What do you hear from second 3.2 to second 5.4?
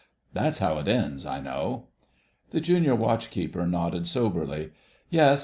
keeper nodded soberly. "Yes....